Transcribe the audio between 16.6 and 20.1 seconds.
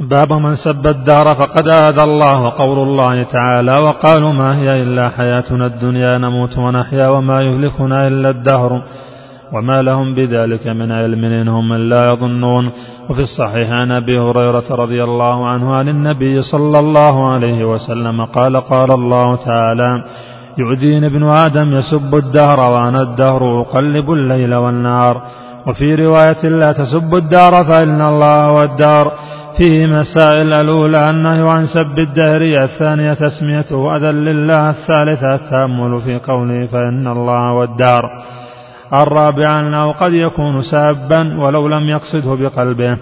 الله عليه وسلم قال قال الله تعالى